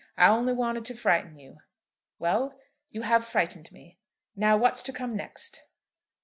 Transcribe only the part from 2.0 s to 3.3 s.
"Well; you have